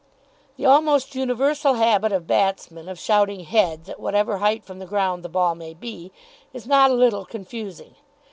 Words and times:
The 0.57 0.65
almost 0.65 1.13
universal 1.13 1.75
habit 1.75 2.11
of 2.11 2.25
batsmen 2.25 2.89
of 2.89 2.97
shouting 2.97 3.41
"Heads!" 3.41 3.87
at 3.87 3.99
whatever 3.99 4.37
height 4.39 4.63
from 4.65 4.79
the 4.79 4.87
ground 4.87 5.21
the 5.21 5.29
ball 5.29 5.53
may 5.53 5.75
be, 5.75 6.11
is 6.53 6.65
not 6.65 6.89
a 6.89 6.95
little 6.95 7.23
confusing. 7.23 7.93